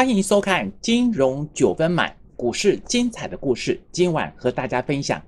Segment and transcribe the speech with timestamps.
[0.00, 3.78] 欢迎收看金融九分满，股市精彩的故事。
[3.92, 5.22] 今晚和大家分享。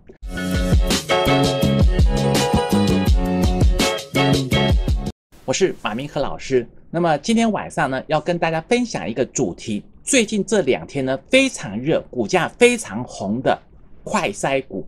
[5.44, 6.66] 我是马明和老师。
[6.90, 9.84] 那么今天晚上呢，要跟大家分享一个主题。
[10.02, 13.60] 最近这两天呢，非常热，股价非常红的
[14.02, 14.86] 快筛股。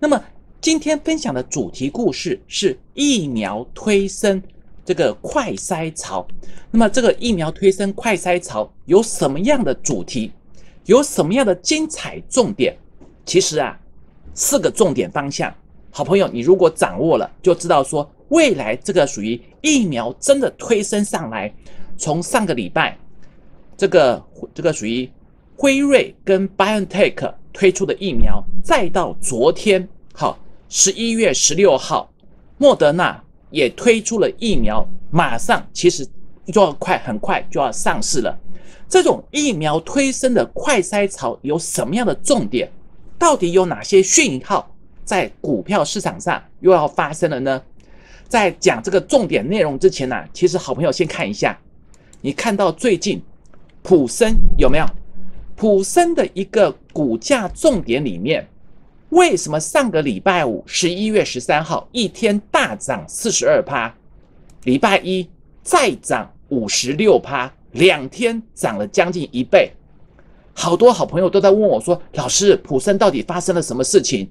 [0.00, 0.20] 那么
[0.60, 4.42] 今天分享的主题故事是疫苗推升。
[4.90, 6.26] 这个快筛潮，
[6.72, 10.32] 那么这个疫苗推升快筛潮有什么样的主题？
[10.86, 12.76] 有什么样的精彩重点？
[13.24, 13.78] 其实啊，
[14.34, 15.54] 四个重点方向。
[15.92, 21.54] 好朋友，你如果掌握了，就知道说未来这个属于疫苗真的推升上来。
[21.96, 22.98] 从上个礼拜，
[23.76, 24.20] 这个
[24.52, 25.08] 这个属于
[25.56, 30.36] 辉瑞跟 BioNTech 推出的疫苗，再到昨天，好，
[30.68, 32.12] 十一月十六号，
[32.58, 33.22] 莫德纳。
[33.50, 36.06] 也推出了疫苗，马上其实
[36.46, 38.36] 就要快，很快就要上市了。
[38.88, 42.70] 这种疫苗推升的快筛潮有什么样的重点？
[43.18, 44.74] 到底有哪些讯号
[45.04, 47.62] 在股票市场上又要发生了呢？
[48.28, 51.58] 在讲这个重点内容之前呢，其实好朋友先看一下，
[52.20, 53.20] 你看到最近
[53.82, 54.86] 普生有没有？
[55.56, 58.48] 普生的一个股价重点里面。
[59.10, 63.92] 为什么上个礼拜五，十一月十三号一天大涨四十二趴，
[64.62, 65.28] 礼拜一
[65.62, 69.72] 再涨五十六趴，两天涨了将近一倍。
[70.52, 74.28] 好多好朋友都在问我说：“老师，普生到底发生了什么事情？”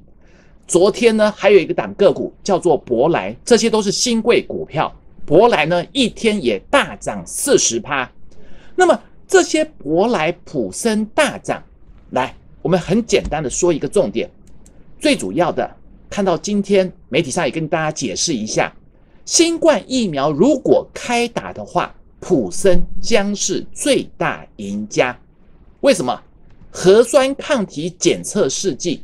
[0.65, 4.93] 昨天呢，还有一个档个股叫做博莱，这些都是新贵股票。
[5.25, 8.09] 博莱呢，一天也大涨四十趴。
[8.77, 11.61] 那么这些博莱、普生大涨，
[12.11, 14.29] 来，我们很简单的说一个重点。
[14.99, 15.69] 最主要的，
[16.09, 18.73] 看到今天媒体上也跟大家解释一下，
[19.23, 25.17] 新冠疫苗如果开打的话，普生将是最大赢家。
[25.79, 26.21] 为什么？
[26.71, 29.01] 核酸抗体检测试剂，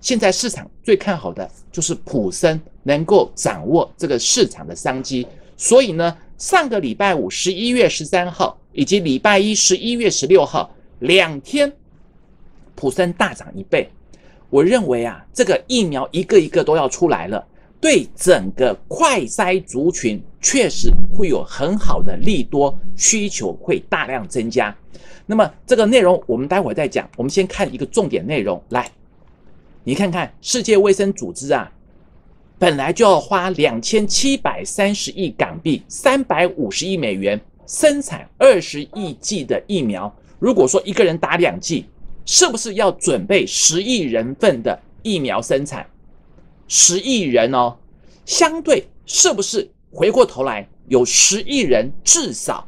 [0.00, 5.26] 现在市场最看好的就是普生能够掌握这个市场的商机。
[5.56, 11.72] 所以呢，上个礼拜五十一月十三号以及礼拜一十一月十六号两天，
[12.74, 13.90] 普森大涨一倍。
[14.52, 17.42] 我认为啊，这个疫苗一个一个都要出来了，
[17.80, 24.76] 对整个快筛族群确实会有很好的利多，需求会大量增加。
[25.24, 28.62] 那么这个内容我们待会儿再讲，我们先看一个重点内容。
[28.68, 28.90] 来，
[29.84, 31.72] 你看看世界卫生组织啊，
[32.58, 40.14] 本来就要花两千七百三十亿港币，三百五十亿美元生产二十亿剂的疫苗。
[40.38, 41.86] 如果说一个人打两剂，
[42.24, 45.86] 是不是要准备十亿人份的疫苗生产？
[46.68, 47.76] 十亿人哦，
[48.24, 52.66] 相对是不是回过头来有十亿人至少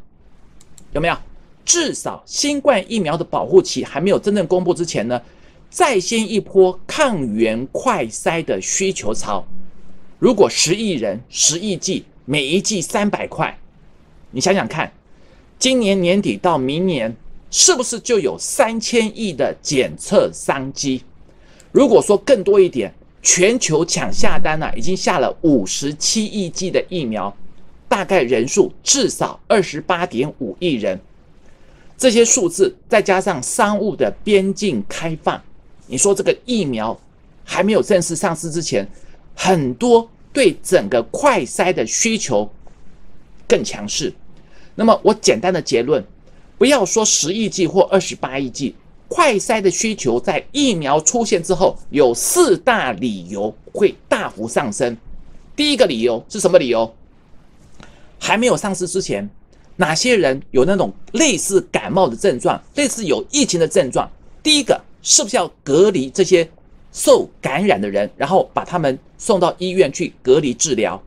[0.93, 1.17] 有没有？
[1.65, 5.19] 至少新冠疫苗的保护期还没有真正公布之前呢，
[5.71, 9.43] 再掀一波抗原快筛的需求潮。
[10.19, 13.59] 如果十亿人十亿剂，每一剂三百块，
[14.31, 14.93] 你想想看，
[15.59, 17.17] 今年年底到明年。
[17.57, 21.01] 是不是就有三千亿的检测商机？
[21.71, 22.93] 如果说更多一点，
[23.23, 27.33] 全球抢下单呢，已经下了五十七亿剂的疫苗，
[27.89, 31.01] 大概人数至少二十八点五亿人。
[31.97, 35.41] 这些数字再加上商务的边境开放，
[35.87, 36.99] 你说这个疫苗
[37.45, 38.85] 还没有正式上市之前，
[39.37, 42.51] 很多对整个快筛的需求
[43.47, 44.13] 更强势。
[44.75, 46.05] 那么我简单的结论。
[46.65, 48.75] 不要说十亿剂或二十八亿剂，
[49.07, 54.97] 快筛的需求在疫苗出现之后，有四大理由会大幅上升。
[55.55, 56.91] 第一个理由是什么理由？
[58.19, 59.29] 还没有上市之前，
[59.77, 64.11] 哪些人有那种类似感冒的症状，类似有疫情的症状？
[64.43, 66.49] 第一个是不是要隔离这些
[66.95, 70.99] 受感染的人，然后把他们送到医院去隔离治疗？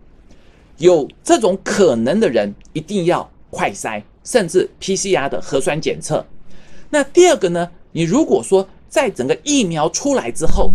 [0.77, 4.03] 有这种可能的人，一定要快筛。
[4.27, 6.25] 甚至 PCR 的核酸检测。
[6.89, 7.71] 那第二个呢？
[7.93, 10.69] 你如果说在整个疫苗出来之后，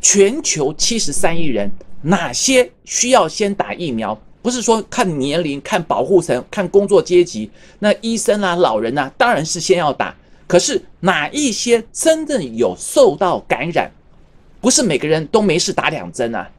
[0.00, 1.70] 全球七十三亿人，
[2.00, 4.18] 哪些需要先打疫苗？
[4.40, 7.50] 不是说看年龄、看保护层、看工作阶级，
[7.80, 10.16] 那医生啊、老人啊，当然是先要打。
[10.46, 13.90] 可是哪一些真正有受到感染，
[14.62, 16.50] 不是每个人都没事打两针啊？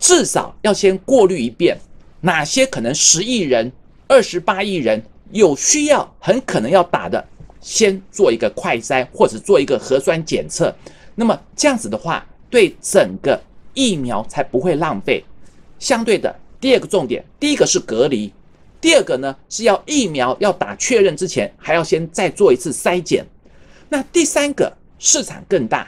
[0.00, 1.78] 至少要先过滤一遍，
[2.22, 3.70] 哪些可能十亿人、
[4.08, 5.00] 二十八亿人。
[5.30, 7.22] 有需要，很可能要打的，
[7.60, 10.74] 先做一个快筛或者做一个核酸检测。
[11.14, 13.38] 那么这样子的话，对整个
[13.74, 15.22] 疫苗才不会浪费。
[15.78, 18.32] 相对的，第二个重点，第一个是隔离，
[18.80, 23.22] 第二个呢是要疫苗要打确认之前，还要先再做一次筛检。
[23.90, 25.86] 那第三个市场更大，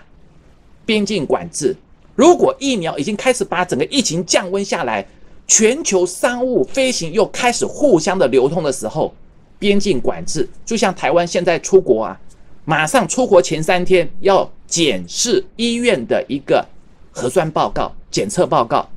[0.84, 1.74] 边境管制。
[2.14, 5.06] 如果疫苗已经开始把整个疫情降温下来，
[5.50, 9.12] 全球商务飞行又开始互相的流通的时候，
[9.58, 12.20] 边境管制就像台湾现在出国啊，
[12.64, 16.64] 马上出国前三天要检视医院的一个
[17.10, 18.88] 核酸报告、检测报告，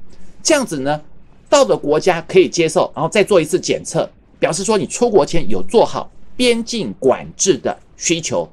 [0.43, 1.01] 这样子呢，
[1.49, 4.07] 到的国家可以接受，然后再做一次检测，
[4.37, 6.07] 表示说你出国前有做好
[6.37, 8.47] 边境管制的需求。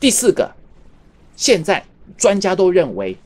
[0.00, 0.50] 第四个，
[1.36, 1.84] 现在
[2.18, 3.16] 专家都认为，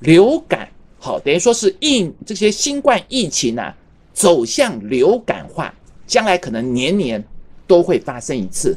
[0.00, 0.63] 流感
[1.04, 3.76] 好等于说是疫这些新冠疫情啊
[4.14, 5.74] 走向流感化，
[6.06, 7.22] 将来可能年年
[7.66, 8.74] 都会发生一次。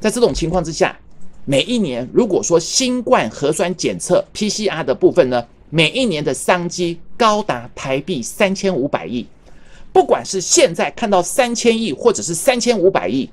[0.00, 0.98] 在这种情况之下，
[1.44, 9.26] 每一年如果说新冠核酸检测 PCR 的部分呢，每一年的商机高达台币三千五百亿。
[9.92, 13.28] 不管是现在看到三千亿，或者是三千五百亿，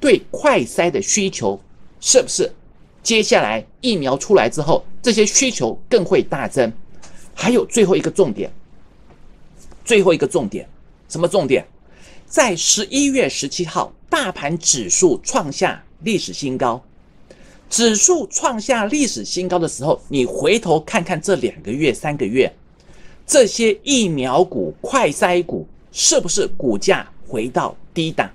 [0.00, 1.60] 对快筛的需求
[2.00, 2.50] 是不是？
[3.02, 6.72] 接下来疫苗出来之后，这些需求更会大增。
[7.36, 8.50] 还有最后一个重点，
[9.84, 10.66] 最后一个重点，
[11.08, 11.64] 什么重点？
[12.26, 16.82] 在十一月十七号，大盘指数创下历史新高。
[17.68, 22.52] 指数创下历史新高的时候，你回头看看这两个月、三个月，
[23.26, 28.30] 这些疫苗股、快筛股是不是股价回到低档？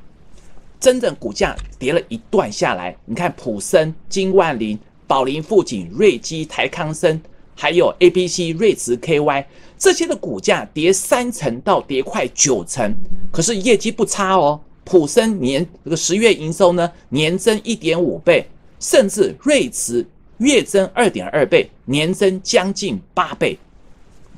[0.79, 7.21] 真正股价跌了一段下来，你看普森、金万林、宝林、富锦、瑞基、台康生，
[7.61, 9.45] 还有 A、B、C、瑞慈、KY
[9.77, 12.91] 这些的股价跌三成到跌快九成，
[13.31, 14.59] 可是业绩不差哦。
[14.83, 18.43] 普森年这个十月营收呢，年增一点五倍，
[18.79, 20.03] 甚至瑞慈
[20.39, 23.55] 月增二点二倍，年增将近八倍，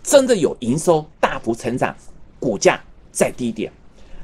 [0.03, 1.95] 真的有营收大幅成长，
[2.41, 2.77] 股价
[3.13, 3.71] 在低点。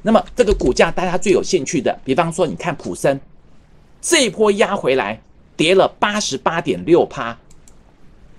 [0.01, 3.17] 那么这个股价，大家最有兴趣的，比方说，你看普森
[4.01, 5.21] 这一波压回来，
[5.55, 7.33] 跌了八十八点六趴；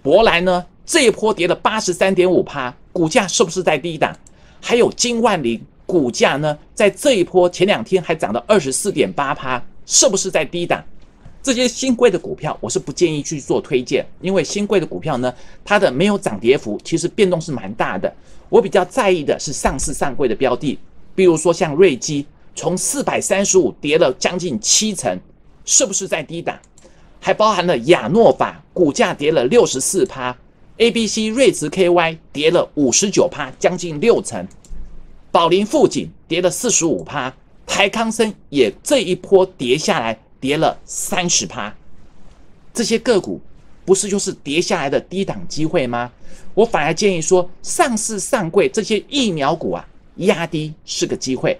[0.02, 4.14] 博来呢这一波跌了八十三点五趴，股价是不是在低档？
[4.60, 10.84] 还有金万林股价呢，在这一波前两天还涨了二十四点八趴，是不是在低档？
[11.42, 15.32] 这些新贵的股票，我是不建议去做推荐，因为新贵的股票呢，
[15.64, 18.12] 它的没有涨跌幅，其实变动是蛮大的。
[18.48, 20.78] 我比较在意的是上市上柜的标的。
[21.14, 25.18] 比如说像瑞基，从四百三十五跌了将近七成，
[25.64, 26.58] 是不是在低档？
[27.20, 30.36] 还包含了亚诺法，股价跌了六十四趴
[30.78, 34.44] ；A、B、C、瑞慈 KY 跌了五十九趴，将近六成；
[35.30, 37.30] 宝林富锦跌了四十五趴；
[37.66, 41.72] 台康生也这一波跌下来，跌了三十趴。
[42.72, 43.40] 这些个股
[43.84, 46.10] 不是就是跌下来的低档机会吗？
[46.54, 49.86] 我反而建议说，上市上柜这些疫苗股啊。
[50.16, 51.58] 压低是个机会，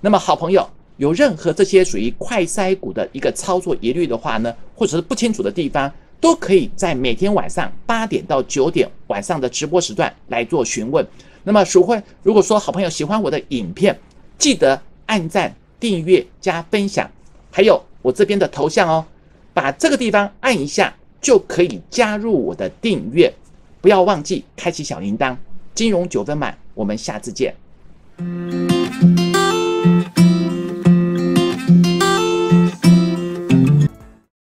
[0.00, 0.66] 那么好朋友
[0.98, 5.90] 有任何这些属于快筛股的一个操作疑虑的话呢，或者是不清楚的地方，
[6.20, 11.06] 都可以在每天晚上八点到九点晚上的直播时段来做询问。
[11.44, 13.98] 那么鼠会如果说好朋友喜欢我的影片，
[14.36, 17.10] 记得按赞、订阅、加分享，
[17.50, 19.06] 还有我这边的头像哦，
[19.54, 23.32] 把这个地方按一下就可以加入我的订阅，
[23.80, 25.36] 不要忘记开启小铃铛。
[25.74, 27.54] 金融九分满，我们下次见。